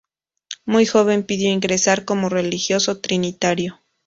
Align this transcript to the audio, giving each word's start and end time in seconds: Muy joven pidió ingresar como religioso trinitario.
Muy 0.65 0.87
joven 0.87 1.21
pidió 1.27 1.49
ingresar 1.51 2.05
como 2.05 2.27
religioso 2.27 2.99
trinitario. 3.01 3.79